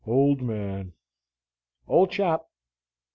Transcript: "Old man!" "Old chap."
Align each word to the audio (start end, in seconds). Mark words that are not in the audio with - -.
"Old 0.07 0.41
man!" 0.41 0.93
"Old 1.87 2.09
chap." 2.09 2.47